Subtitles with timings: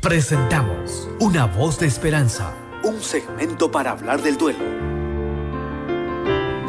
[0.00, 4.64] Presentamos Una voz de esperanza, un segmento para hablar del duelo.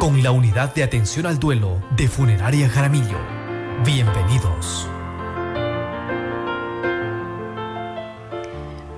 [0.00, 3.18] Con la unidad de atención al duelo de Funeraria Jaramillo.
[3.86, 4.88] Bienvenidos.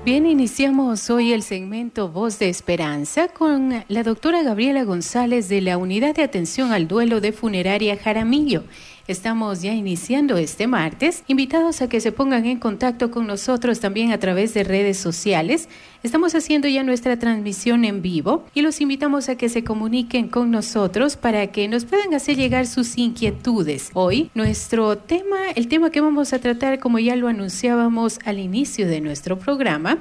[0.07, 5.77] Bien, iniciamos hoy el segmento Voz de Esperanza con la doctora Gabriela González de la
[5.77, 8.65] Unidad de Atención al Duelo de Funeraria Jaramillo.
[9.09, 14.13] Estamos ya iniciando este martes, invitados a que se pongan en contacto con nosotros también
[14.13, 15.69] a través de redes sociales.
[16.05, 20.53] Estamos haciendo ya nuestra transmisión en vivo y los invitamos a que se comuniquen con
[20.53, 23.91] nosotros para que nos puedan hacer llegar sus inquietudes.
[23.95, 28.87] Hoy nuestro tema, el tema que vamos a tratar, como ya lo anunciábamos al inicio
[28.87, 29.99] de nuestro programa,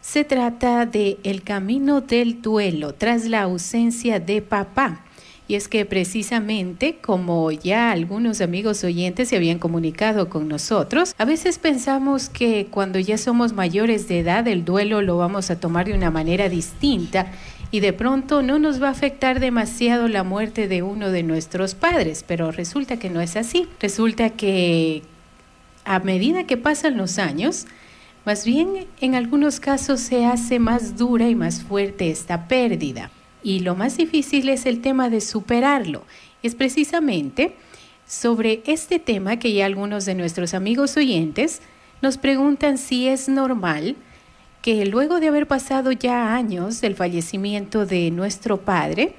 [0.00, 5.04] se trata de el camino del duelo tras la ausencia de papá.
[5.48, 11.24] Y es que precisamente como ya algunos amigos oyentes se habían comunicado con nosotros, a
[11.24, 15.86] veces pensamos que cuando ya somos mayores de edad el duelo lo vamos a tomar
[15.86, 17.32] de una manera distinta
[17.70, 21.74] y de pronto no nos va a afectar demasiado la muerte de uno de nuestros
[21.74, 23.68] padres, pero resulta que no es así.
[23.80, 25.02] Resulta que
[25.86, 27.66] a medida que pasan los años,
[28.26, 33.10] más bien en algunos casos se hace más dura y más fuerte esta pérdida.
[33.48, 36.04] Y lo más difícil es el tema de superarlo.
[36.42, 37.54] Es precisamente
[38.06, 41.62] sobre este tema que ya algunos de nuestros amigos oyentes
[42.02, 43.96] nos preguntan si es normal
[44.60, 49.14] que luego de haber pasado ya años del fallecimiento de nuestro padre,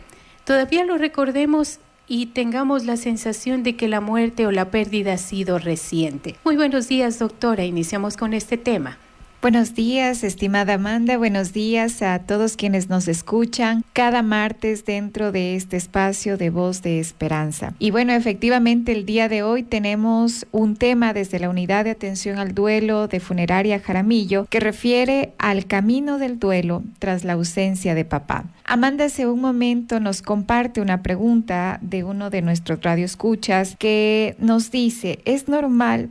[0.45, 5.17] todavía lo recordemos y tengamos la sensación de que la muerte o la pérdida ha
[5.17, 6.35] sido reciente.
[6.45, 7.65] Muy buenos días, doctora.
[7.65, 8.99] Iniciamos con este tema.
[9.41, 11.17] Buenos días, estimada Amanda.
[11.17, 16.81] Buenos días a todos quienes nos escuchan cada martes dentro de este espacio de voz
[16.81, 17.73] de esperanza.
[17.79, 22.37] Y bueno, efectivamente el día de hoy tenemos un tema desde la unidad de atención
[22.37, 28.03] al duelo de funeraria Jaramillo que refiere al camino del duelo tras la ausencia de
[28.03, 28.43] papá.
[28.65, 34.69] Amanda hace un momento nos comparte una pregunta de uno de nuestros radioescuchas que nos
[34.69, 36.09] dice, ¿es normal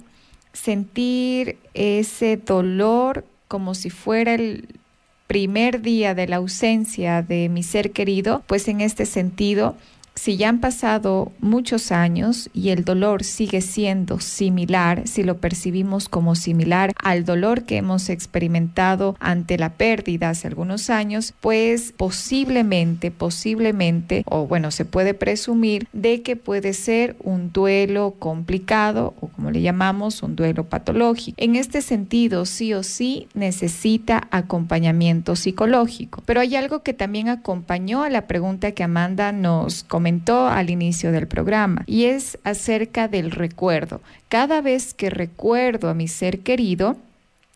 [0.53, 4.79] sentir ese dolor como si fuera el
[5.27, 9.77] primer día de la ausencia de mi ser querido, pues en este sentido
[10.19, 16.09] si ya han pasado muchos años y el dolor sigue siendo similar, si lo percibimos
[16.09, 23.13] como similar al dolor que hemos experimentado ante la pérdida hace algunos años, pues posiblemente,
[23.13, 29.53] posiblemente, o bueno, se puede presumir de que puede ser un duelo complicado o como
[29.53, 31.37] le llamamos, un duelo patológico.
[31.41, 36.25] En este sentido, sí o sí necesita acompañamiento psicológico.
[36.27, 40.08] Pero hay algo que también acompañó a la pregunta que Amanda nos comentó
[40.49, 44.01] al inicio del programa y es acerca del recuerdo.
[44.29, 46.97] Cada vez que recuerdo a mi ser querido,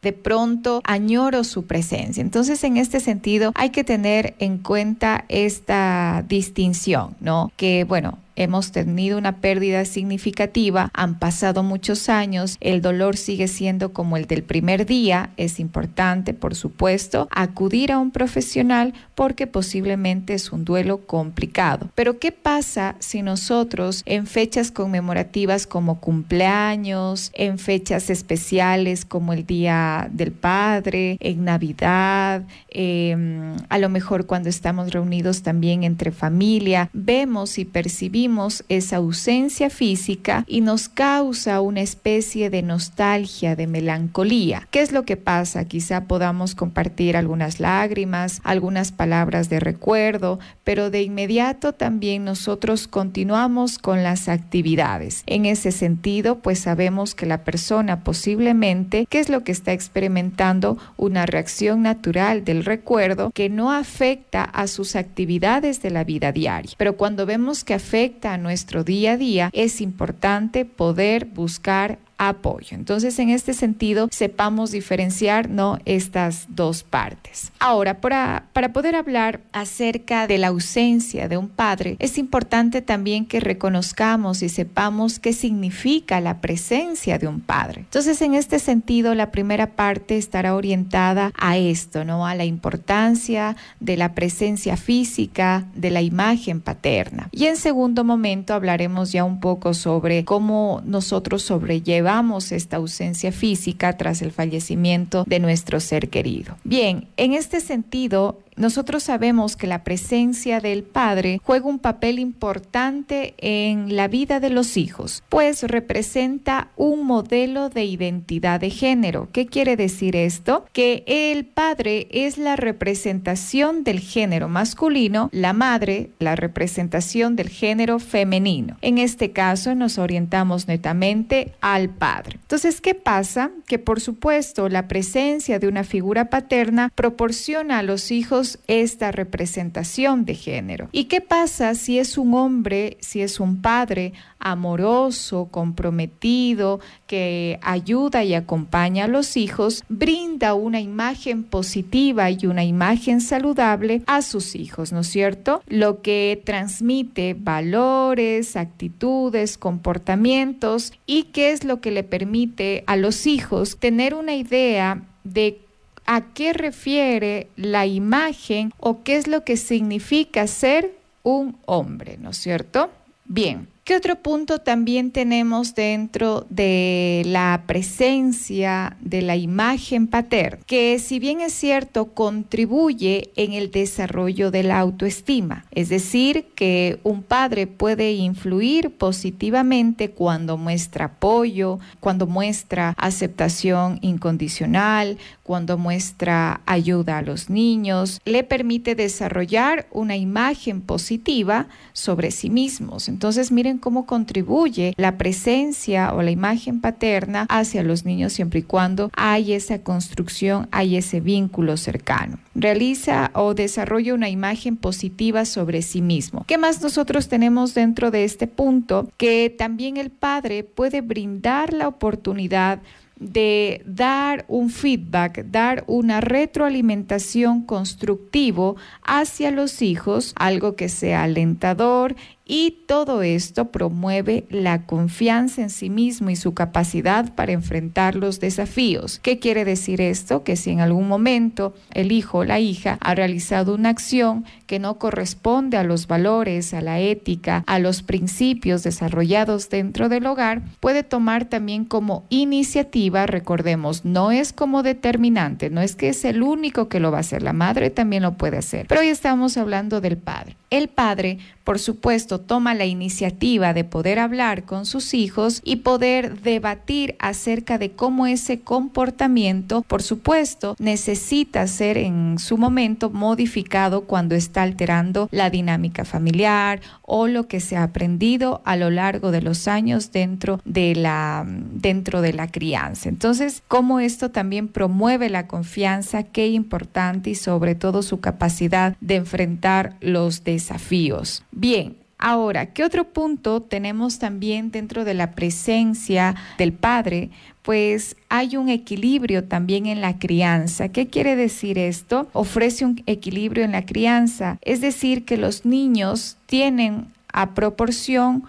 [0.03, 2.21] de pronto añoro su presencia.
[2.21, 7.53] Entonces, en este sentido, hay que tener en cuenta esta distinción, ¿no?
[7.57, 13.93] Que, bueno, hemos tenido una pérdida significativa, han pasado muchos años, el dolor sigue siendo
[13.93, 20.35] como el del primer día, es importante, por supuesto, acudir a un profesional porque posiblemente
[20.35, 21.91] es un duelo complicado.
[21.95, 29.47] Pero ¿qué pasa si nosotros en fechas conmemorativas como cumpleaños, en fechas especiales como el
[29.47, 36.89] Día del Padre, en Navidad, em, a lo mejor cuando estamos reunidos también entre familia,
[36.93, 38.22] vemos y percibimos
[38.69, 44.69] esa ausencia física y nos causa una especie de nostalgia, de melancolía.
[44.71, 45.65] ¿Qué es lo que pasa?
[45.65, 53.79] Quizá podamos compartir algunas lágrimas, algunas palabras de recuerdo, pero de inmediato también nosotros continuamos
[53.79, 55.25] con las actividades.
[55.27, 60.79] En ese sentido, pues sabemos que la persona posiblemente, ¿qué es lo que está experimentando?
[60.97, 66.73] Una reacción natural del recuerdo que no afecta a sus actividades de la vida diaria.
[66.77, 71.99] Pero cuando vemos que afecta a nuestro día a día, es importante poder buscar
[72.29, 72.77] apoyo.
[72.77, 75.79] Entonces, en este sentido, sepamos diferenciar ¿no?
[75.85, 77.53] estas dos partes.
[77.59, 83.27] Ahora, para, para poder hablar acerca de la ausencia de un padre, es importante también
[83.27, 87.81] que reconozcamos y sepamos qué significa la presencia de un padre.
[87.81, 92.27] Entonces, en este sentido, la primera parte estará orientada a esto, ¿no?
[92.27, 97.29] A la importancia de la presencia física de la imagen paterna.
[97.33, 102.12] Y en segundo momento hablaremos ya un poco sobre cómo nosotros sobrellevamos
[102.53, 106.57] esta ausencia física tras el fallecimiento de nuestro ser querido.
[106.63, 113.35] Bien, en este sentido, nosotros sabemos que la presencia del padre juega un papel importante
[113.39, 119.29] en la vida de los hijos, pues representa un modelo de identidad de género.
[119.33, 120.67] ¿Qué quiere decir esto?
[120.73, 127.99] Que el padre es la representación del género masculino, la madre la representación del género
[127.99, 128.77] femenino.
[128.83, 132.41] En este caso nos orientamos netamente al padre.
[132.43, 133.53] Entonces, ¿qué pasa?
[133.69, 140.25] Que por supuesto la presencia de una figura paterna proporciona a los hijos esta representación
[140.25, 140.89] de género.
[140.91, 148.25] ¿Y qué pasa si es un hombre, si es un padre amoroso, comprometido, que ayuda
[148.25, 154.57] y acompaña a los hijos, brinda una imagen positiva y una imagen saludable a sus
[154.57, 155.63] hijos, ¿no es cierto?
[155.69, 163.27] Lo que transmite valores, actitudes, comportamientos y qué es lo que le permite a los
[163.27, 165.61] hijos tener una idea de
[166.07, 172.31] a qué refiere la imagen o qué es lo que significa ser un hombre, ¿no
[172.31, 172.91] es cierto?
[173.27, 180.63] Bien, ¿Qué otro punto también tenemos dentro de la presencia de la imagen paterna?
[180.67, 185.65] Que si bien es cierto, contribuye en el desarrollo de la autoestima.
[185.73, 195.19] Es decir, que un padre puede influir positivamente cuando muestra apoyo, cuando muestra aceptación incondicional,
[195.43, 203.09] cuando muestra ayuda a los niños, le permite desarrollar una imagen positiva sobre sí mismos.
[203.09, 208.63] Entonces, miren cómo contribuye la presencia o la imagen paterna hacia los niños siempre y
[208.63, 212.39] cuando hay esa construcción, hay ese vínculo cercano.
[212.55, 216.45] Realiza o desarrolla una imagen positiva sobre sí mismo.
[216.47, 219.09] ¿Qué más nosotros tenemos dentro de este punto?
[219.17, 222.81] Que también el padre puede brindar la oportunidad
[223.23, 232.17] de dar un feedback, dar una retroalimentación constructivo hacia los hijos, algo que sea alentador
[232.45, 238.41] y todo esto promueve la confianza en sí mismo y su capacidad para enfrentar los
[238.41, 239.21] desafíos.
[239.23, 240.43] ¿Qué quiere decir esto?
[240.43, 244.81] Que si en algún momento el hijo o la hija ha realizado una acción que
[244.81, 250.63] no corresponde a los valores, a la ética, a los principios desarrollados dentro del hogar,
[250.81, 256.43] puede tomar también como iniciativa, recordemos, no es como determinante, no es que es el
[256.43, 259.57] único que lo va a hacer, la madre también lo puede hacer, pero hoy estamos
[259.57, 260.57] hablando del padre.
[260.71, 266.41] El padre, por supuesto, toma la iniciativa de poder hablar con sus hijos y poder
[266.41, 274.35] debatir acerca de cómo ese comportamiento, por supuesto, necesita ser en su momento modificado cuando
[274.35, 279.43] está alterando la dinámica familiar o lo que se ha aprendido a lo largo de
[279.43, 283.09] los años dentro de la, dentro de la crianza.
[283.09, 289.17] Entonces, cómo esto también promueve la confianza, qué importante y sobre todo su capacidad de
[289.17, 291.45] enfrentar los desafíos.
[291.53, 297.31] Bien, Ahora, ¿qué otro punto tenemos también dentro de la presencia del padre?
[297.63, 300.89] Pues hay un equilibrio también en la crianza.
[300.91, 302.29] ¿Qué quiere decir esto?
[302.33, 304.57] Ofrece un equilibrio en la crianza.
[304.63, 308.45] Es decir, que los niños tienen a proporción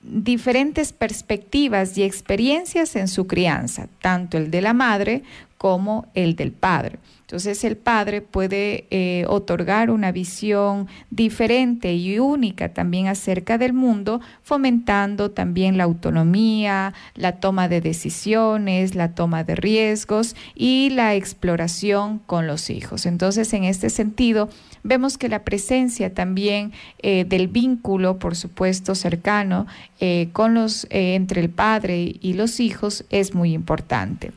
[0.00, 5.22] diferentes perspectivas y experiencias en su crianza, tanto el de la madre
[5.58, 6.98] como el del padre.
[7.32, 14.20] Entonces el padre puede eh, otorgar una visión diferente y única también acerca del mundo,
[14.42, 22.18] fomentando también la autonomía, la toma de decisiones, la toma de riesgos y la exploración
[22.18, 23.06] con los hijos.
[23.06, 24.50] Entonces en este sentido
[24.82, 29.66] vemos que la presencia también eh, del vínculo, por supuesto, cercano
[30.00, 34.32] eh, con los, entre el padre y los hijos es muy importante.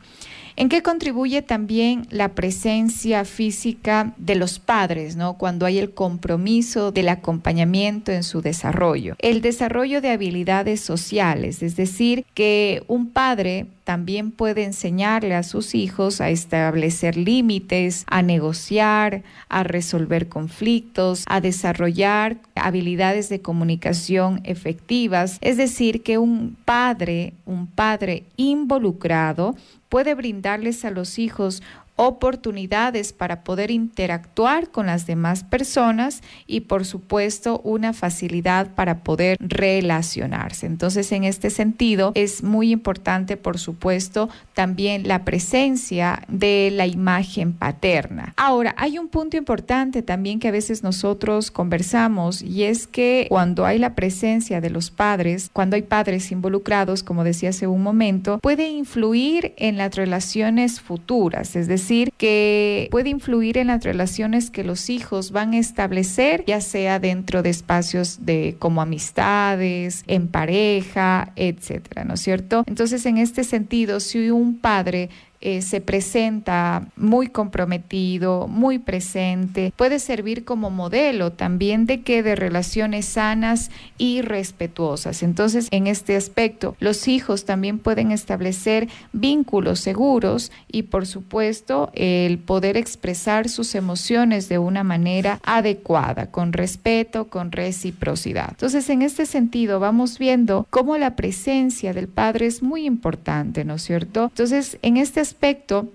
[0.58, 5.34] ¿En qué contribuye también la presencia física de los padres, ¿no?
[5.34, 9.16] Cuando hay el compromiso del acompañamiento en su desarrollo.
[9.18, 15.74] El desarrollo de habilidades sociales, es decir, que un padre también puede enseñarle a sus
[15.74, 25.38] hijos a establecer límites, a negociar, a resolver conflictos, a desarrollar habilidades de comunicación efectivas.
[25.40, 29.54] Es decir, que un padre, un padre involucrado,
[29.96, 31.62] puede brindarles a los hijos
[31.96, 39.38] oportunidades para poder interactuar con las demás personas y por supuesto una facilidad para poder
[39.40, 40.66] relacionarse.
[40.66, 47.54] Entonces en este sentido es muy importante por supuesto también la presencia de la imagen
[47.54, 48.34] paterna.
[48.36, 53.64] Ahora hay un punto importante también que a veces nosotros conversamos y es que cuando
[53.64, 58.38] hay la presencia de los padres, cuando hay padres involucrados, como decía hace un momento,
[58.38, 64.50] puede influir en las relaciones futuras, es decir, decir, que puede influir en las relaciones
[64.50, 70.28] que los hijos van a establecer, ya sea dentro de espacios de como amistades, en
[70.28, 72.64] pareja, etcétera, ¿no es cierto?
[72.66, 75.10] Entonces, en este sentido, si un padre
[75.46, 82.34] eh, se presenta muy comprometido, muy presente, puede servir como modelo también de que de
[82.34, 85.22] relaciones sanas y respetuosas.
[85.22, 92.38] Entonces, en este aspecto, los hijos también pueden establecer vínculos seguros y, por supuesto, el
[92.38, 98.48] poder expresar sus emociones de una manera adecuada, con respeto, con reciprocidad.
[98.50, 103.74] Entonces, en este sentido, vamos viendo cómo la presencia del padre es muy importante, ¿no
[103.74, 104.24] es cierto?
[104.24, 105.35] Entonces, en este aspecto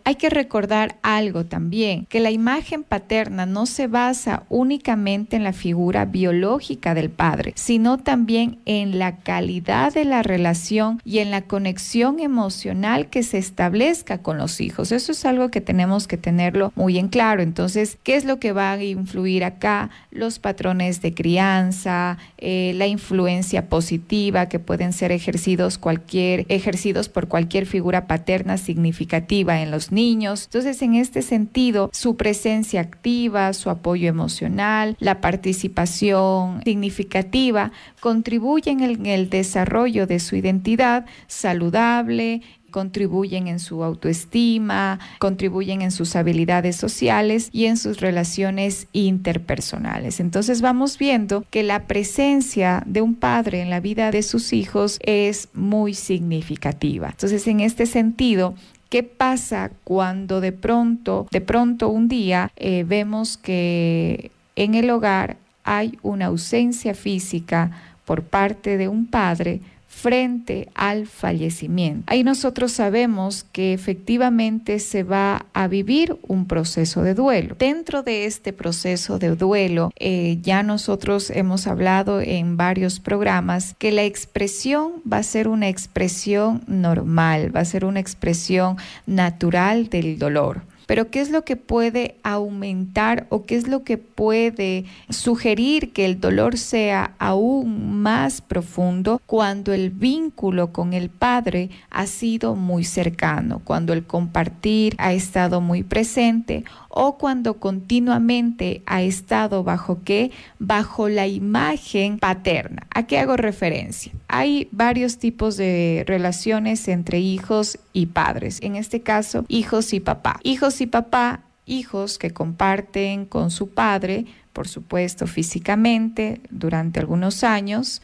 [0.05, 5.51] hay que recordar algo también, que la imagen paterna no se basa únicamente en la
[5.51, 11.41] figura biológica del padre, sino también en la calidad de la relación y en la
[11.41, 14.91] conexión emocional que se establezca con los hijos.
[14.91, 17.41] Eso es algo que tenemos que tenerlo muy en claro.
[17.41, 19.89] Entonces, ¿qué es lo que va a influir acá?
[20.11, 27.27] Los patrones de crianza, eh, la influencia positiva que pueden ser ejercidos cualquier ejercidos por
[27.27, 30.45] cualquier figura paterna significativa en los niños.
[30.45, 39.05] Entonces, en este sentido, su presencia activa, su apoyo emocional, la participación significativa contribuyen en
[39.05, 47.49] el desarrollo de su identidad saludable, contribuyen en su autoestima, contribuyen en sus habilidades sociales
[47.51, 50.19] y en sus relaciones interpersonales.
[50.19, 54.97] Entonces vamos viendo que la presencia de un padre en la vida de sus hijos
[55.03, 57.09] es muy significativa.
[57.09, 58.55] Entonces en este sentido,
[58.91, 65.37] ¿Qué pasa cuando de pronto, de pronto un día eh, vemos que en el hogar
[65.63, 67.71] hay una ausencia física
[68.03, 69.61] por parte de un padre
[70.01, 72.03] frente al fallecimiento.
[72.07, 77.55] Ahí nosotros sabemos que efectivamente se va a vivir un proceso de duelo.
[77.59, 83.91] Dentro de este proceso de duelo, eh, ya nosotros hemos hablado en varios programas que
[83.91, 90.17] la expresión va a ser una expresión normal, va a ser una expresión natural del
[90.17, 90.70] dolor.
[90.91, 96.03] Pero ¿qué es lo que puede aumentar o qué es lo que puede sugerir que
[96.03, 102.83] el dolor sea aún más profundo cuando el vínculo con el Padre ha sido muy
[102.83, 110.31] cercano, cuando el compartir ha estado muy presente o cuando continuamente ha estado bajo qué?
[110.59, 112.87] Bajo la imagen paterna.
[112.93, 114.11] ¿A qué hago referencia?
[114.27, 118.59] Hay varios tipos de relaciones entre hijos y padres.
[118.61, 120.39] En este caso, hijos y papá.
[120.43, 128.01] Hijos y papá, hijos que comparten con su padre, por supuesto, físicamente durante algunos años,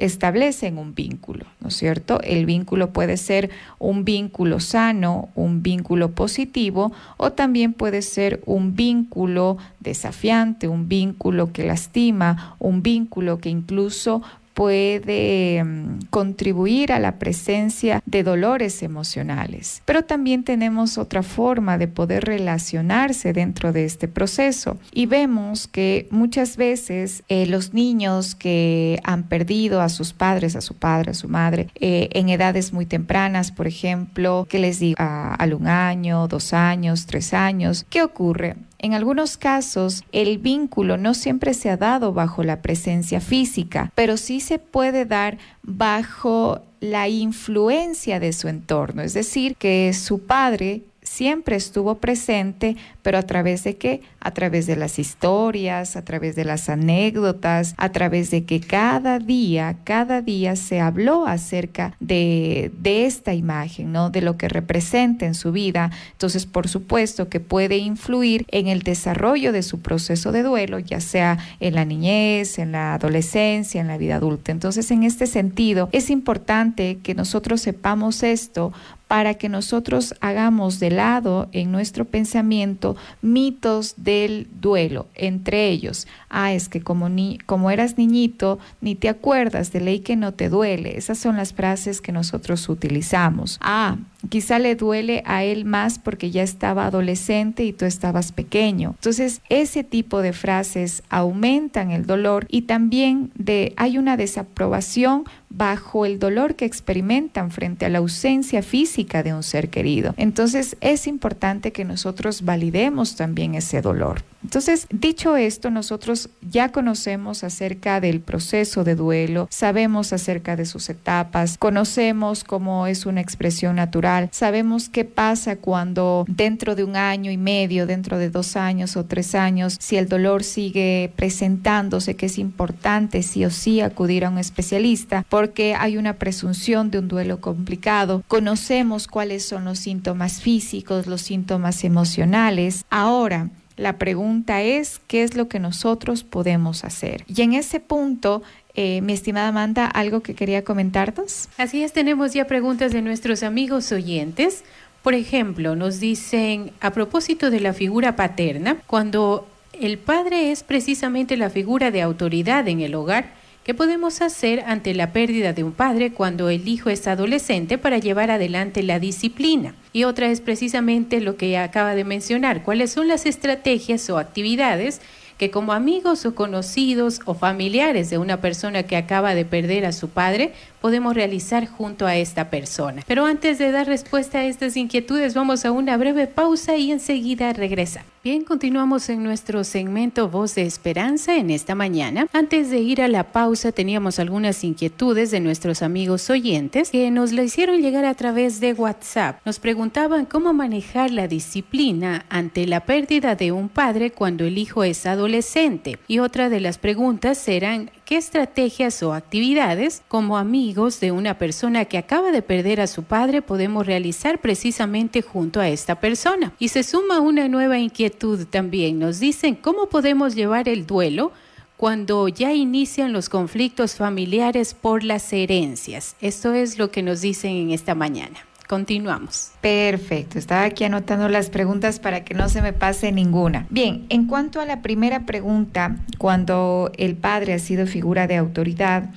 [0.00, 2.20] establecen un vínculo, ¿no es cierto?
[2.22, 8.74] El vínculo puede ser un vínculo sano, un vínculo positivo o también puede ser un
[8.74, 14.22] vínculo desafiante, un vínculo que lastima, un vínculo que incluso
[14.60, 19.80] puede mm, contribuir a la presencia de dolores emocionales.
[19.86, 26.08] Pero también tenemos otra forma de poder relacionarse dentro de este proceso y vemos que
[26.10, 31.14] muchas veces eh, los niños que han perdido a sus padres, a su padre, a
[31.14, 35.68] su madre, eh, en edades muy tempranas, por ejemplo, que les digo, a, a un
[35.68, 38.56] año, dos años, tres años, ¿qué ocurre?
[38.82, 44.16] En algunos casos, el vínculo no siempre se ha dado bajo la presencia física, pero
[44.16, 50.80] sí se puede dar bajo la influencia de su entorno, es decir, que su padre
[51.02, 54.02] siempre estuvo presente, pero a través de qué?
[54.20, 59.18] A través de las historias, a través de las anécdotas, a través de que cada
[59.18, 64.10] día, cada día se habló acerca de, de esta imagen, ¿no?
[64.10, 65.90] De lo que representa en su vida.
[66.12, 71.00] Entonces, por supuesto que puede influir en el desarrollo de su proceso de duelo, ya
[71.00, 74.52] sea en la niñez, en la adolescencia, en la vida adulta.
[74.52, 78.72] Entonces, en este sentido, es importante que nosotros sepamos esto
[79.10, 86.52] para que nosotros hagamos de lado en nuestro pensamiento mitos del duelo, entre ellos, ah,
[86.52, 90.48] es que como, ni, como eras niñito, ni te acuerdas de ley que no te
[90.48, 90.96] duele.
[90.96, 93.58] Esas son las frases que nosotros utilizamos.
[93.60, 93.96] Ah,
[94.28, 98.90] quizá le duele a él más porque ya estaba adolescente y tú estabas pequeño.
[98.90, 103.32] Entonces, ese tipo de frases aumentan el dolor y también
[103.76, 109.42] hay una desaprobación bajo el dolor que experimentan frente a la ausencia física de un
[109.42, 110.14] ser querido.
[110.16, 114.22] Entonces es importante que nosotros validemos también ese dolor.
[114.42, 120.88] Entonces, dicho esto, nosotros ya conocemos acerca del proceso de duelo, sabemos acerca de sus
[120.88, 127.30] etapas, conocemos cómo es una expresión natural, sabemos qué pasa cuando dentro de un año
[127.30, 132.26] y medio, dentro de dos años o tres años, si el dolor sigue presentándose, que
[132.26, 137.08] es importante sí o sí acudir a un especialista porque hay una presunción de un
[137.08, 138.22] duelo complicado.
[138.28, 142.84] Conocemos cuáles son los síntomas físicos, los síntomas emocionales.
[142.90, 147.24] Ahora, la pregunta es, ¿qué es lo que nosotros podemos hacer?
[147.26, 148.42] Y en ese punto,
[148.74, 151.48] eh, mi estimada Amanda, ¿algo que quería comentarnos?
[151.56, 154.64] Así es, tenemos ya preguntas de nuestros amigos oyentes.
[155.02, 161.38] Por ejemplo, nos dicen, a propósito de la figura paterna, cuando el padre es precisamente
[161.38, 163.32] la figura de autoridad en el hogar,
[163.62, 167.98] ¿Qué podemos hacer ante la pérdida de un padre cuando el hijo es adolescente para
[167.98, 169.74] llevar adelante la disciplina?
[169.92, 175.02] Y otra es precisamente lo que acaba de mencionar, cuáles son las estrategias o actividades
[175.36, 179.92] que como amigos o conocidos o familiares de una persona que acaba de perder a
[179.92, 180.52] su padre
[180.82, 183.02] podemos realizar junto a esta persona.
[183.06, 187.54] Pero antes de dar respuesta a estas inquietudes, vamos a una breve pausa y enseguida
[187.54, 188.04] regresa.
[188.22, 192.26] Bien, continuamos en nuestro segmento Voz de Esperanza en esta mañana.
[192.34, 197.32] Antes de ir a la pausa, teníamos algunas inquietudes de nuestros amigos oyentes que nos
[197.32, 199.40] la hicieron llegar a través de WhatsApp.
[199.46, 204.84] Nos preguntaban cómo manejar la disciplina ante la pérdida de un padre cuando el hijo
[204.84, 205.98] es adolescente.
[206.06, 211.84] Y otra de las preguntas eran qué estrategias o actividades como amigos de una persona
[211.84, 216.52] que acaba de perder a su padre podemos realizar precisamente junto a esta persona.
[216.58, 218.98] Y se suma una nueva inquietud también.
[218.98, 221.30] Nos dicen cómo podemos llevar el duelo
[221.76, 226.16] cuando ya inician los conflictos familiares por las herencias.
[226.20, 228.49] Esto es lo que nos dicen en esta mañana.
[228.70, 229.50] Continuamos.
[229.60, 233.66] Perfecto, estaba aquí anotando las preguntas para que no se me pase ninguna.
[233.68, 239.10] Bien, en cuanto a la primera pregunta, cuando el padre ha sido figura de autoridad,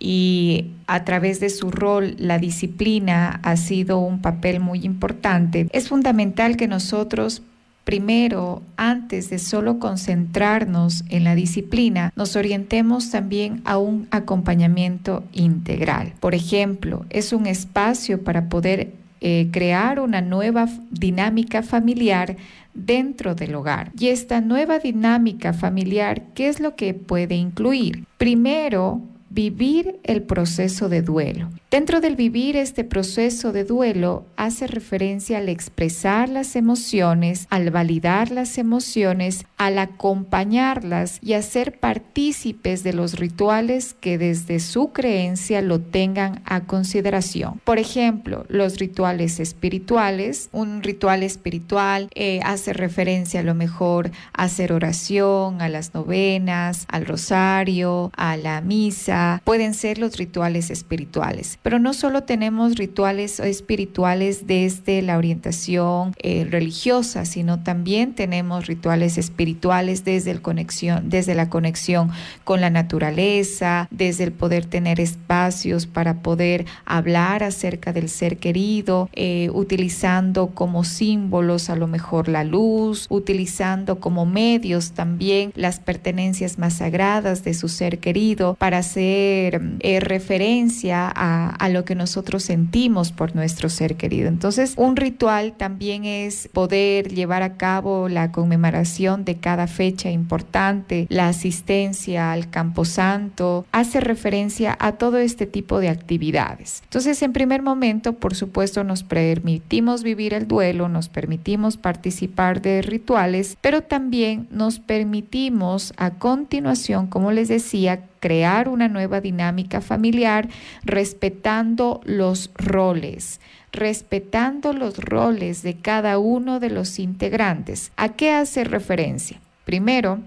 [0.00, 5.88] y a través de su rol la disciplina ha sido un papel muy importante, es
[5.88, 7.42] fundamental que nosotros
[7.88, 16.12] primero, antes de solo concentrarnos en la disciplina, nos orientemos también a un acompañamiento integral.
[16.20, 18.92] Por ejemplo, es un espacio para poder
[19.22, 22.36] eh, crear una nueva dinámica familiar
[22.74, 23.90] dentro del hogar.
[23.98, 28.04] Y esta nueva dinámica familiar, ¿qué es lo que puede incluir?
[28.18, 31.50] Primero, vivir el proceso de duelo.
[31.70, 38.30] Dentro del vivir este proceso de duelo hace referencia al expresar las emociones, al validar
[38.30, 45.78] las emociones, al acompañarlas y hacer partícipes de los rituales que desde su creencia lo
[45.80, 47.60] tengan a consideración.
[47.64, 50.48] Por ejemplo, los rituales espirituales.
[50.52, 56.86] Un ritual espiritual eh, hace referencia a lo mejor a hacer oración, a las novenas,
[56.88, 59.17] al rosario, a la misa.
[59.44, 61.58] Pueden ser los rituales espirituales.
[61.62, 69.18] Pero no solo tenemos rituales espirituales desde la orientación eh, religiosa, sino también tenemos rituales
[69.18, 72.10] espirituales desde, el conexión, desde la conexión
[72.44, 79.08] con la naturaleza, desde el poder tener espacios para poder hablar acerca del ser querido,
[79.12, 86.58] eh, utilizando como símbolos a lo mejor la luz, utilizando como medios también las pertenencias
[86.58, 92.42] más sagradas de su ser querido para hacer eh, referencia a a, lo que nosotros
[92.42, 94.28] sentimos por nuestro ser querido.
[94.28, 101.06] Entonces, un ritual también es poder llevar a cabo la conmemoración de cada fecha importante,
[101.08, 106.82] la asistencia al camposanto, hace referencia a todo este tipo de actividades.
[106.84, 112.82] Entonces, en primer momento, por supuesto, nos permitimos vivir el duelo, nos permitimos participar de
[112.82, 120.48] rituales, pero también nos permitimos a continuación, como les decía, crear una nueva dinámica familiar
[120.84, 123.40] respetando los roles,
[123.72, 127.92] respetando los roles de cada uno de los integrantes.
[127.96, 129.40] ¿A qué hace referencia?
[129.64, 130.20] Primero,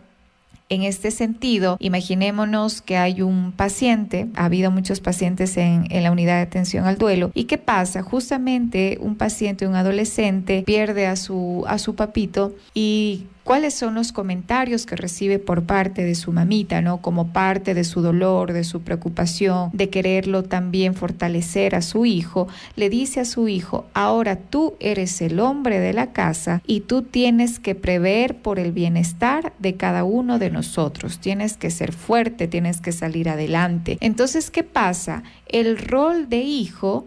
[0.72, 6.12] en este sentido, imaginémonos que hay un paciente, ha habido muchos pacientes en, en, la
[6.12, 8.04] unidad de atención al duelo, ¿y qué pasa?
[8.04, 14.14] Justamente un paciente, un adolescente, pierde a su, a su papito y cuáles son los
[14.14, 17.02] comentarios que recibe por parte de su mamita, ¿no?
[17.02, 22.48] Como parte de su dolor, de su preocupación, de quererlo también fortalecer a su hijo,
[22.78, 27.02] le dice a su hijo, ahora tú eres el hombre de la casa y tú
[27.02, 32.48] tienes que prever por el bienestar de cada uno de nosotros, tienes que ser fuerte,
[32.48, 33.98] tienes que salir adelante.
[34.00, 35.24] Entonces, ¿qué pasa?
[35.50, 37.06] El rol de hijo,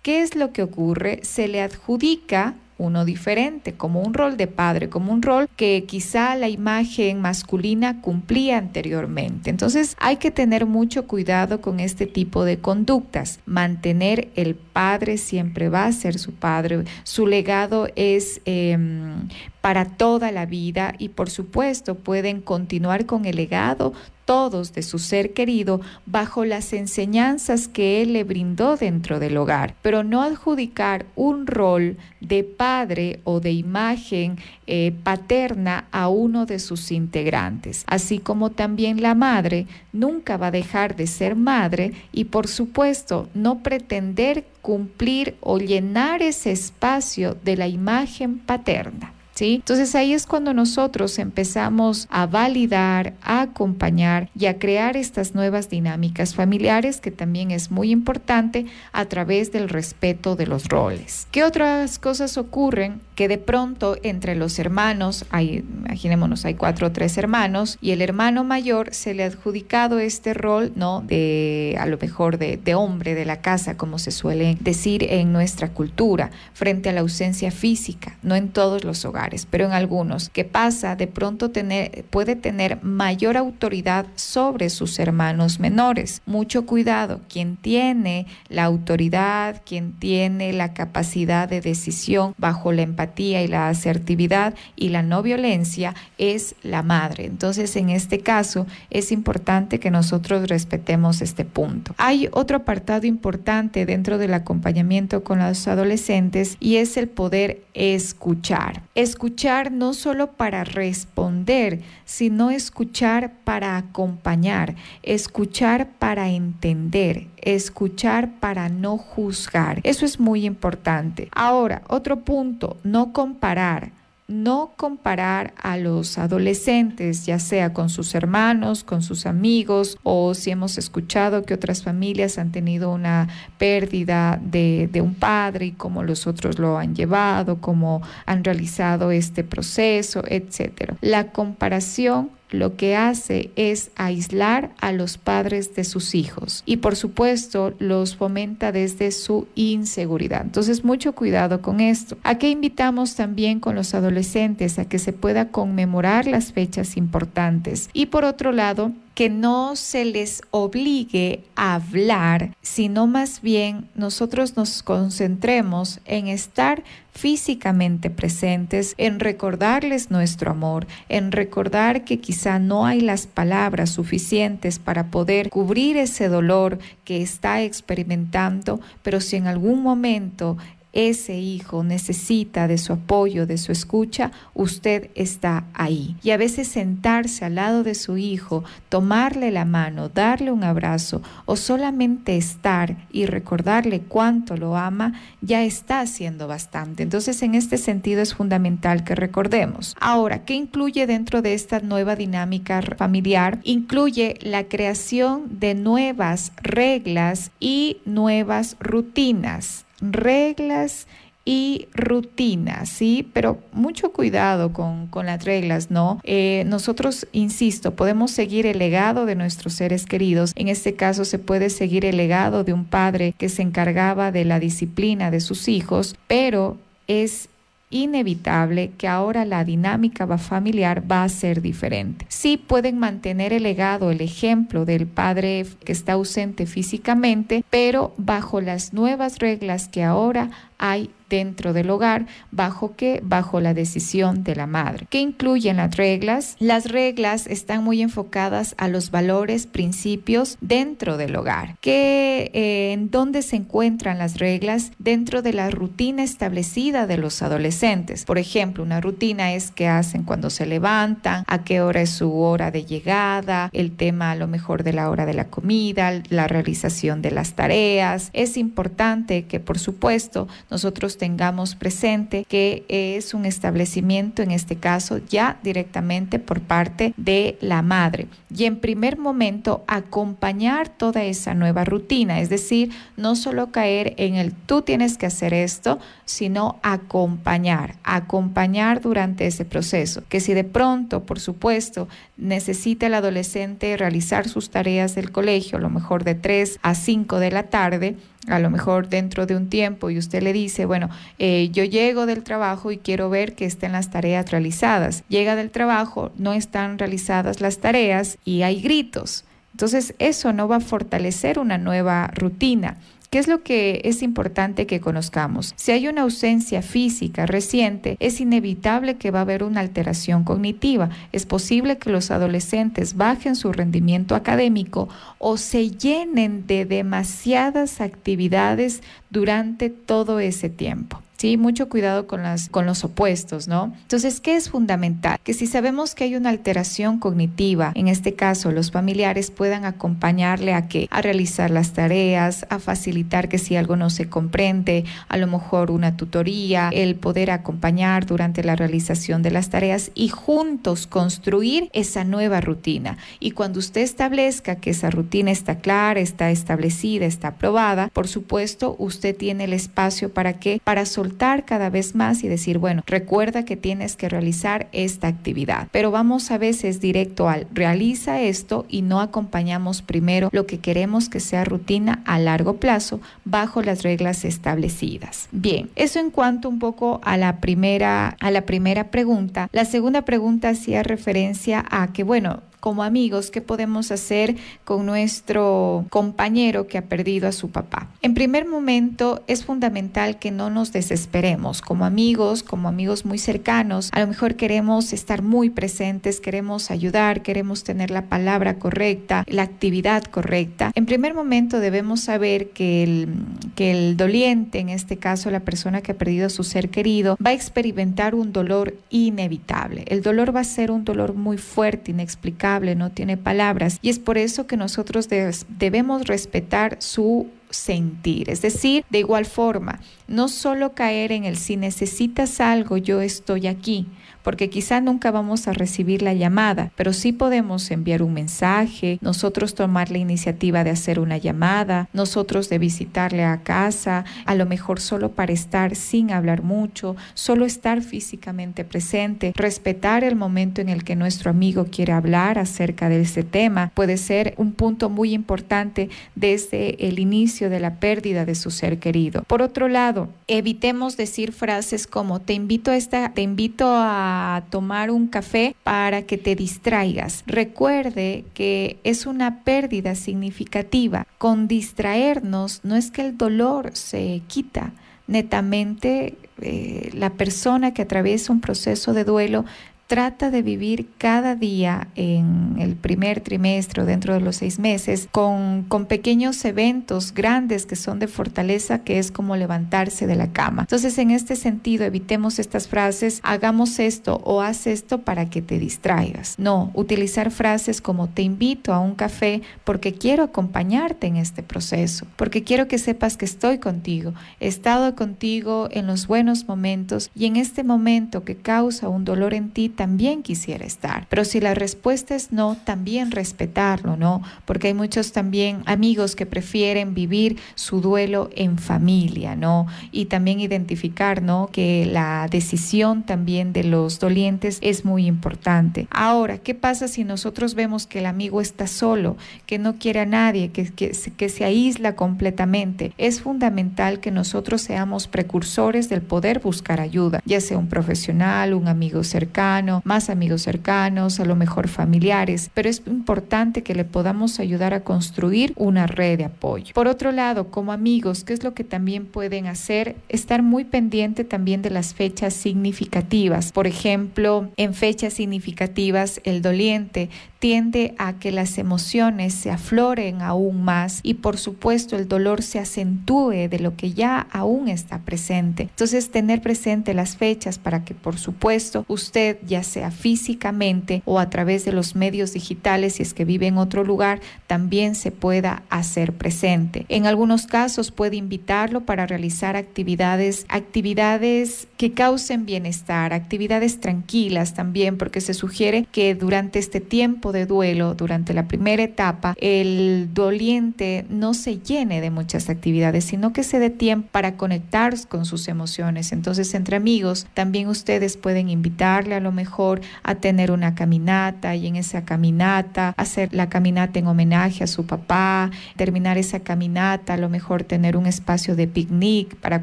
[0.00, 1.20] ¿qué es lo que ocurre?
[1.22, 6.34] Se le adjudica uno diferente, como un rol de padre, como un rol que quizá
[6.36, 9.50] la imagen masculina cumplía anteriormente.
[9.50, 15.68] Entonces hay que tener mucho cuidado con este tipo de conductas, mantener el padre siempre
[15.68, 19.28] va a ser su padre, su legado es em,
[19.60, 23.92] para toda la vida y por supuesto pueden continuar con el legado
[24.24, 29.74] todos de su ser querido bajo las enseñanzas que él le brindó dentro del hogar,
[29.82, 36.60] pero no adjudicar un rol de padre o de imagen eh, paterna a uno de
[36.60, 42.24] sus integrantes, así como también la madre nunca va a dejar de ser madre y
[42.24, 49.12] por supuesto no pretender cumplir o llenar ese espacio de la imagen paterna.
[49.50, 55.68] Entonces ahí es cuando nosotros empezamos a validar, a acompañar y a crear estas nuevas
[55.68, 61.26] dinámicas familiares que también es muy importante a través del respeto de los roles.
[61.32, 63.00] ¿Qué otras cosas ocurren?
[63.14, 68.02] Que de pronto entre los hermanos, hay, imaginémonos, hay cuatro o tres hermanos y el
[68.02, 71.02] hermano mayor se le ha adjudicado este rol, ¿no?
[71.06, 75.32] De a lo mejor de, de hombre de la casa, como se suele decir en
[75.32, 80.28] nuestra cultura, frente a la ausencia física, no en todos los hogares pero en algunos,
[80.28, 86.22] que pasa de pronto tener, puede tener mayor autoridad sobre sus hermanos menores.
[86.26, 93.11] Mucho cuidado, quien tiene la autoridad, quien tiene la capacidad de decisión bajo la empatía
[93.42, 97.26] y la asertividad y la no violencia es la madre.
[97.26, 101.94] Entonces, en este caso, es importante que nosotros respetemos este punto.
[101.98, 108.82] Hay otro apartado importante dentro del acompañamiento con los adolescentes y es el poder escuchar.
[108.94, 118.96] Escuchar no solo para responder, sino escuchar para acompañar, escuchar para entender, escuchar para no
[118.96, 119.80] juzgar.
[119.82, 121.28] Eso es muy importante.
[121.32, 123.90] Ahora, otro punto, no comparar
[124.32, 130.50] no comparar a los adolescentes, ya sea con sus hermanos, con sus amigos, o si
[130.50, 133.28] hemos escuchado que otras familias han tenido una
[133.58, 139.44] pérdida de, un padre y cómo los otros lo han llevado, cómo han realizado este
[139.44, 140.94] proceso, etc.
[141.00, 146.96] La comparación lo que hace es aislar a los padres de sus hijos y por
[146.96, 150.42] supuesto los fomenta desde su inseguridad.
[150.42, 152.16] Entonces mucho cuidado con esto.
[152.22, 154.78] ¿A qué invitamos también con los adolescentes?
[154.78, 160.04] A que se pueda conmemorar las fechas importantes y por otro lado que no se
[160.04, 169.20] les obligue a hablar, sino más bien nosotros nos concentremos en estar físicamente presentes, en
[169.20, 175.98] recordarles nuestro amor, en recordar que quizá no hay las palabras suficientes para poder cubrir
[175.98, 180.56] ese dolor que está experimentando, pero si en algún momento
[180.92, 186.16] ese hijo necesita de su apoyo, de su escucha, usted está ahí.
[186.22, 191.22] Y a veces sentarse al lado de su hijo, tomarle la mano, darle un abrazo
[191.46, 197.02] o solamente estar y recordarle cuánto lo ama, ya está haciendo bastante.
[197.02, 199.96] Entonces, en este sentido es fundamental que recordemos.
[200.00, 203.60] Ahora, ¿qué incluye dentro de esta nueva dinámica familiar?
[203.62, 211.06] Incluye la creación de nuevas reglas y nuevas rutinas reglas
[211.44, 213.28] y rutinas, ¿sí?
[213.32, 216.20] Pero mucho cuidado con, las reglas, ¿no?
[216.24, 220.52] Eh, nosotros, insisto, podemos seguir el legado de nuestros seres queridos.
[220.54, 224.44] En este caso se puede seguir el legado de un padre que se encargaba de
[224.44, 226.76] la disciplina de sus hijos, pero
[227.08, 227.48] es
[227.92, 232.26] inevitable que ahora la dinámica familiar va a ser diferente.
[232.28, 238.60] Sí pueden mantener el legado, el ejemplo del padre que está ausente físicamente, pero bajo
[238.60, 243.22] las nuevas reglas que ahora hay dentro del hogar, bajo qué?
[243.24, 245.06] Bajo la decisión de la madre.
[245.08, 246.56] ¿Qué incluyen las reglas?
[246.58, 251.78] Las reglas están muy enfocadas a los valores, principios dentro del hogar.
[251.80, 254.92] ¿Qué, eh, ¿En dónde se encuentran las reglas?
[254.98, 258.26] Dentro de la rutina establecida de los adolescentes.
[258.26, 262.30] Por ejemplo, una rutina es qué hacen cuando se levantan, a qué hora es su
[262.42, 266.46] hora de llegada, el tema a lo mejor de la hora de la comida, la
[266.46, 268.28] realización de las tareas.
[268.34, 275.18] Es importante que, por supuesto, nosotros tengamos presente que es un establecimiento, en este caso,
[275.18, 278.26] ya directamente por parte de la madre.
[278.52, 284.34] Y en primer momento, acompañar toda esa nueva rutina, es decir, no solo caer en
[284.34, 290.24] el tú tienes que hacer esto, sino acompañar, acompañar durante ese proceso.
[290.28, 295.80] Que si de pronto, por supuesto, necesita el adolescente realizar sus tareas del colegio, a
[295.80, 298.16] lo mejor de 3 a 5 de la tarde,
[298.48, 302.26] a lo mejor dentro de un tiempo y usted le dice, bueno, eh, yo llego
[302.26, 305.22] del trabajo y quiero ver que estén las tareas realizadas.
[305.28, 309.44] Llega del trabajo, no están realizadas las tareas y hay gritos.
[309.72, 312.96] Entonces eso no va a fortalecer una nueva rutina.
[313.32, 315.72] ¿Qué es lo que es importante que conozcamos?
[315.76, 321.08] Si hay una ausencia física reciente, es inevitable que va a haber una alteración cognitiva.
[321.32, 329.00] Es posible que los adolescentes bajen su rendimiento académico o se llenen de demasiadas actividades
[329.30, 331.22] durante todo ese tiempo.
[331.42, 331.56] ¿Sí?
[331.56, 333.92] Mucho cuidado con, las, con los opuestos, ¿no?
[334.02, 335.40] Entonces, ¿qué es fundamental?
[335.42, 340.72] Que si sabemos que hay una alteración cognitiva, en este caso los familiares puedan acompañarle
[340.72, 345.36] a que a realizar las tareas, a facilitar que si algo no se comprende, a
[345.36, 351.08] lo mejor una tutoría, el poder acompañar durante la realización de las tareas y juntos
[351.08, 353.18] construir esa nueva rutina.
[353.40, 358.94] Y cuando usted establezca que esa rutina está clara, está establecida, está aprobada, por supuesto,
[359.00, 361.31] usted tiene el espacio para que para soltar
[361.64, 365.88] cada vez más y decir, bueno, recuerda que tienes que realizar esta actividad.
[365.90, 371.28] Pero vamos a veces directo al realiza esto y no acompañamos primero lo que queremos
[371.28, 375.48] que sea rutina a largo plazo bajo las reglas establecidas.
[375.52, 379.68] Bien, eso en cuanto un poco a la primera a la primera pregunta.
[379.72, 386.04] La segunda pregunta hacía referencia a que bueno, como amigos, qué podemos hacer con nuestro
[386.10, 388.08] compañero que ha perdido a su papá.
[388.22, 391.80] En primer momento, es fundamental que no nos desesperemos.
[391.80, 397.42] Como amigos, como amigos muy cercanos, a lo mejor queremos estar muy presentes, queremos ayudar,
[397.42, 400.90] queremos tener la palabra correcta, la actividad correcta.
[400.96, 403.28] En primer momento debemos saber que el,
[403.76, 407.36] que el doliente, en este caso la persona que ha perdido a su ser querido,
[407.36, 410.04] va a experimentar un dolor inevitable.
[410.08, 413.98] El dolor va a ser un dolor muy fuerte, inexplicable no tiene palabras.
[414.02, 418.50] Y es por eso que nosotros debemos respetar su sentir.
[418.50, 423.66] Es decir, de igual forma, no solo caer en el si necesitas algo, yo estoy
[423.66, 424.06] aquí,
[424.42, 429.74] porque quizá nunca vamos a recibir la llamada, pero sí podemos enviar un mensaje, nosotros
[429.74, 435.00] tomar la iniciativa de hacer una llamada, nosotros de visitarle a casa, a lo mejor
[435.00, 441.04] solo para estar sin hablar mucho, solo estar físicamente presente, respetar el momento en el
[441.04, 446.08] que nuestro amigo quiere hablar acerca de ese tema, puede ser un punto muy importante
[446.34, 449.42] desde el inicio de la pérdida de su ser querido.
[449.46, 455.10] Por otro lado, evitemos decir frases como te invito a esta, te invito a tomar
[455.10, 457.42] un café para que te distraigas.
[457.46, 461.26] Recuerde que es una pérdida significativa.
[461.38, 464.92] Con distraernos no es que el dolor se quita,
[465.26, 469.64] netamente eh, la persona que atraviesa un proceso de duelo
[470.12, 475.26] trata de vivir cada día en el primer trimestre o dentro de los seis meses
[475.32, 480.52] con, con pequeños eventos grandes que son de fortaleza, que es como levantarse de la
[480.52, 480.82] cama.
[480.82, 485.78] Entonces, en este sentido, evitemos estas frases, hagamos esto o haz esto para que te
[485.78, 486.56] distraigas.
[486.58, 492.26] No, utilizar frases como te invito a un café porque quiero acompañarte en este proceso,
[492.36, 497.46] porque quiero que sepas que estoy contigo, he estado contigo en los buenos momentos y
[497.46, 501.28] en este momento que causa un dolor en ti, también quisiera estar.
[501.28, 504.42] Pero si la respuesta es no, también respetarlo, ¿no?
[504.64, 509.86] Porque hay muchos también amigos que prefieren vivir su duelo en familia, ¿no?
[510.10, 511.68] Y también identificar, ¿no?
[511.70, 516.08] Que la decisión también de los dolientes es muy importante.
[516.10, 519.36] Ahora, ¿qué pasa si nosotros vemos que el amigo está solo,
[519.66, 523.12] que no quiere a nadie, que, que, que se aísla completamente?
[523.18, 528.88] Es fundamental que nosotros seamos precursores del poder buscar ayuda, ya sea un profesional, un
[528.88, 534.60] amigo cercano, más amigos cercanos, a lo mejor familiares, pero es importante que le podamos
[534.60, 536.94] ayudar a construir una red de apoyo.
[536.94, 540.16] Por otro lado, como amigos, ¿qué es lo que también pueden hacer?
[540.28, 543.72] Estar muy pendiente también de las fechas significativas.
[543.72, 547.28] Por ejemplo, en fechas significativas, el doliente
[547.62, 552.80] tiende a que las emociones se afloren aún más y por supuesto el dolor se
[552.80, 555.84] acentúe de lo que ya aún está presente.
[555.84, 561.50] Entonces tener presente las fechas para que por supuesto usted ya sea físicamente o a
[561.50, 565.84] través de los medios digitales si es que vive en otro lugar también se pueda
[565.88, 567.06] hacer presente.
[567.08, 575.16] En algunos casos puede invitarlo para realizar actividades, actividades que causen bienestar, actividades tranquilas también
[575.16, 581.24] porque se sugiere que durante este tiempo de duelo, durante la primera etapa, el doliente
[581.28, 585.68] no se llene de muchas actividades, sino que se dé tiempo para conectar con sus
[585.68, 586.32] emociones.
[586.32, 591.86] Entonces, entre amigos, también ustedes pueden invitarle a lo mejor a tener una caminata y
[591.86, 597.36] en esa caminata hacer la caminata en homenaje a su papá, terminar esa caminata, a
[597.36, 599.82] lo mejor tener un espacio de picnic para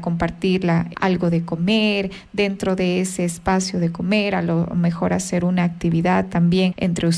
[0.00, 5.64] compartirla, algo de comer, dentro de ese espacio de comer, a lo mejor hacer una
[5.64, 7.08] actividad también entre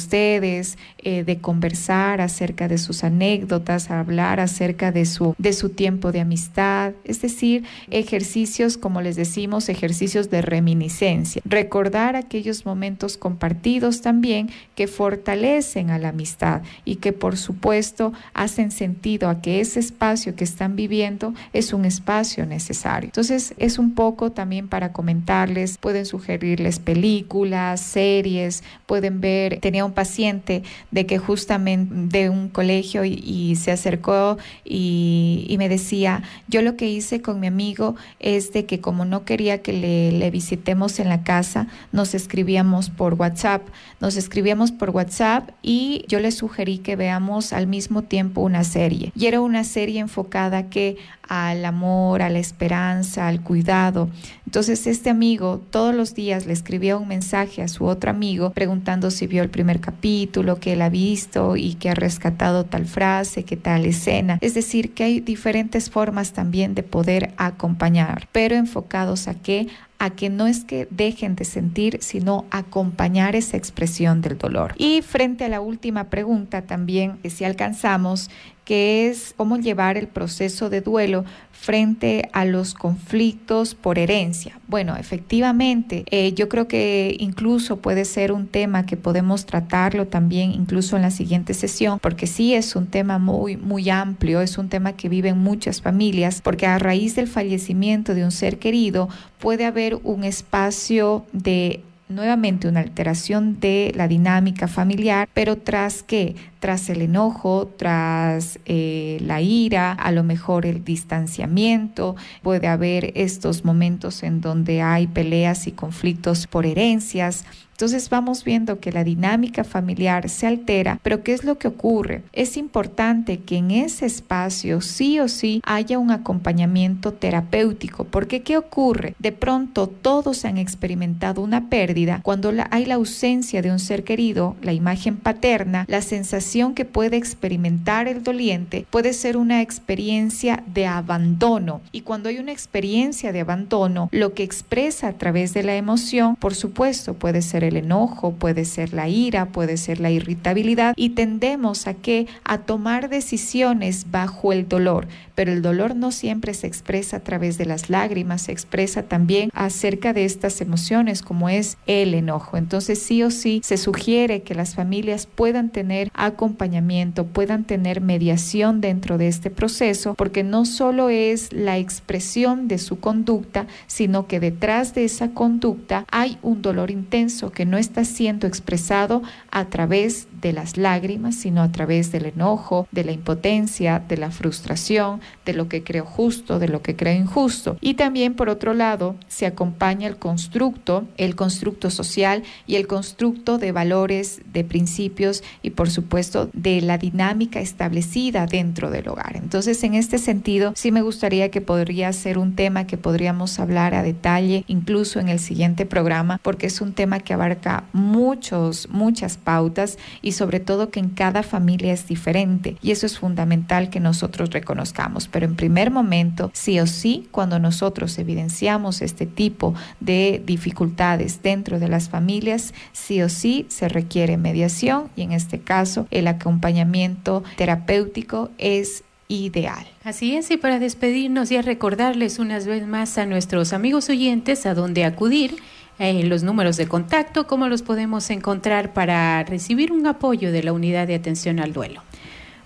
[0.42, 6.12] ustedes, eh, de conversar acerca de sus anécdotas, hablar acerca de su, de su tiempo
[6.12, 14.00] de amistad, es decir, ejercicios, como les decimos, ejercicios de reminiscencia, recordar aquellos momentos compartidos
[14.00, 19.80] también que fortalecen a la amistad y que por supuesto hacen sentido a que ese
[19.80, 23.08] espacio que están viviendo es un espacio necesario.
[23.08, 29.92] Entonces es un poco también para comentarles, pueden sugerirles películas, series, pueden ver, tenía un
[29.92, 30.62] paciente
[30.92, 36.76] de que justamente de un colegio y, se acercó y, y, me decía, yo lo
[36.76, 41.00] que hice con mi amigo es de que como no quería que le, le visitemos
[41.00, 43.62] en la casa, nos escribíamos por WhatsApp,
[44.00, 49.12] nos escribíamos por WhatsApp y yo le sugerí que veamos al mismo tiempo una serie.
[49.16, 50.96] Y era una serie enfocada que
[51.28, 54.10] al amor, a la esperanza, al cuidado.
[54.52, 59.10] Entonces este amigo todos los días le escribía un mensaje a su otro amigo preguntando
[59.10, 63.44] si vio el primer capítulo, que él ha visto y que ha rescatado tal frase,
[63.44, 64.36] que tal escena.
[64.42, 69.68] Es decir, que hay diferentes formas también de poder acompañar, pero enfocados a qué?
[70.02, 74.74] a que no es que dejen de sentir, sino acompañar esa expresión del dolor.
[74.76, 78.28] Y frente a la última pregunta también, que si alcanzamos,
[78.64, 84.58] que es cómo llevar el proceso de duelo frente a los conflictos por herencia.
[84.66, 90.50] Bueno, efectivamente, eh, yo creo que incluso puede ser un tema que podemos tratarlo también
[90.52, 94.68] incluso en la siguiente sesión, porque sí es un tema muy, muy amplio, es un
[94.68, 99.64] tema que viven muchas familias, porque a raíz del fallecimiento de un ser querido puede
[99.64, 106.88] haber un espacio de nuevamente una alteración de la dinámica familiar, pero tras que tras
[106.90, 114.22] el enojo, tras eh, la ira, a lo mejor el distanciamiento, puede haber estos momentos
[114.22, 117.44] en donde hay peleas y conflictos por herencias,
[117.82, 122.22] entonces vamos viendo que la dinámica familiar se altera, pero ¿qué es lo que ocurre?
[122.32, 128.56] Es importante que en ese espacio sí o sí haya un acompañamiento terapéutico, porque ¿qué
[128.56, 129.16] ocurre?
[129.18, 134.54] De pronto todos han experimentado una pérdida cuando hay la ausencia de un ser querido,
[134.62, 140.86] la imagen paterna, la sensación que puede experimentar el doliente puede ser una experiencia de
[140.86, 141.80] abandono.
[141.92, 146.36] Y cuando hay una experiencia de abandono, lo que expresa a través de la emoción,
[146.36, 151.10] por supuesto, puede ser el enojo, puede ser la ira, puede ser la irritabilidad y
[151.10, 155.06] tendemos a que a tomar decisiones bajo el dolor,
[155.42, 159.50] pero el dolor no siempre se expresa a través de las lágrimas, se expresa también
[159.54, 162.56] acerca de estas emociones como es el enojo.
[162.56, 168.80] Entonces sí o sí se sugiere que las familias puedan tener acompañamiento, puedan tener mediación
[168.80, 174.38] dentro de este proceso, porque no solo es la expresión de su conducta, sino que
[174.38, 180.28] detrás de esa conducta hay un dolor intenso que no está siendo expresado a través
[180.40, 185.54] de las lágrimas, sino a través del enojo, de la impotencia, de la frustración, de
[185.54, 187.76] lo que creo justo, de lo que creo injusto.
[187.80, 193.58] Y también, por otro lado, se acompaña el constructo, el constructo social y el constructo
[193.58, 199.36] de valores, de principios y, por supuesto, de la dinámica establecida dentro del hogar.
[199.36, 203.94] Entonces, en este sentido, sí me gustaría que podría ser un tema que podríamos hablar
[203.94, 209.36] a detalle, incluso en el siguiente programa, porque es un tema que abarca muchos, muchas
[209.36, 212.76] pautas y sobre todo que en cada familia es diferente.
[212.82, 217.58] Y eso es fundamental que nosotros reconozcamos pero en primer momento, sí o sí, cuando
[217.58, 224.36] nosotros evidenciamos este tipo de dificultades dentro de las familias, sí o sí se requiere
[224.36, 229.86] mediación y en este caso el acompañamiento terapéutico es ideal.
[230.04, 234.66] Así es, y para despedirnos y a recordarles unas vez más a nuestros amigos oyentes
[234.66, 235.56] a dónde acudir,
[235.98, 240.72] eh, los números de contacto, cómo los podemos encontrar para recibir un apoyo de la
[240.72, 242.02] unidad de atención al duelo.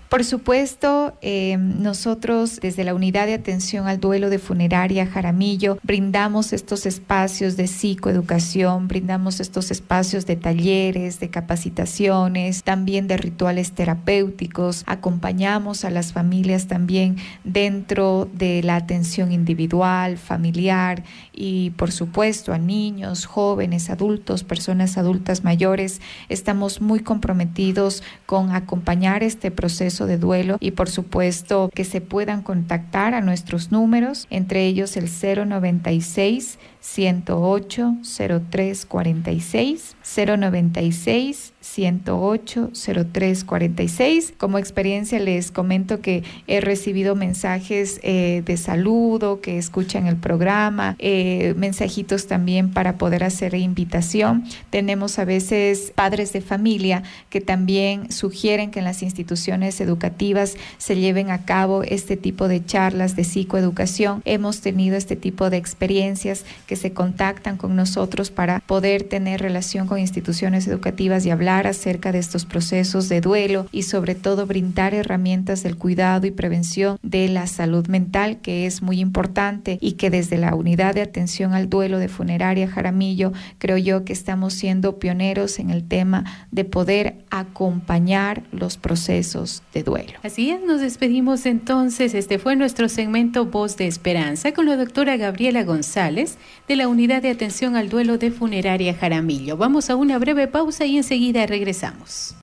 [0.09, 6.53] Por supuesto, eh, nosotros desde la Unidad de Atención al Duelo de Funeraria Jaramillo brindamos
[6.53, 14.83] estos espacios de psicoeducación, brindamos estos espacios de talleres, de capacitaciones, también de rituales terapéuticos,
[14.87, 22.57] acompañamos a las familias también dentro de la atención individual, familiar y por supuesto a
[22.57, 25.99] niños, jóvenes, adultos, personas adultas mayores.
[26.29, 32.41] Estamos muy comprometidos con acompañar este proceso de duelo y por supuesto que se puedan
[32.41, 44.33] contactar a nuestros números, entre ellos el 096 108 0346 096 108 0346.
[44.37, 50.95] Como experiencia les comento que he recibido mensajes eh, de saludo, que escuchan el programa,
[50.99, 54.45] eh, mensajitos también para poder hacer invitación.
[54.69, 60.95] Tenemos a veces padres de familia que también sugieren que en las instituciones educativas se
[60.95, 64.21] lleven a cabo este tipo de charlas de psicoeducación.
[64.25, 69.87] Hemos tenido este tipo de experiencias que se contactan con nosotros para poder tener relación
[69.87, 74.93] con instituciones educativas y hablar acerca de estos procesos de duelo y sobre todo brindar
[74.93, 80.09] herramientas del cuidado y prevención de la salud mental, que es muy importante y que
[80.09, 84.99] desde la unidad de atención al duelo de funeraria Jaramillo, creo yo que estamos siendo
[84.99, 90.13] pioneros en el tema de poder acompañar los procesos de duelo.
[90.23, 92.13] Así es, nos despedimos entonces.
[92.13, 96.37] Este fue nuestro segmento Voz de Esperanza con la doctora Gabriela González
[96.67, 99.55] de la Unidad de Atención al Duelo de Funeraria Jaramillo.
[99.55, 102.35] Vamos a una breve pausa y enseguida regresamos.